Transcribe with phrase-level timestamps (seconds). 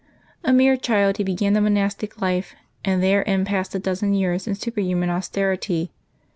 [0.43, 4.55] A mere child, he began the monastic life, and therein passed a dozen years in
[4.55, 5.91] superhuman austerity.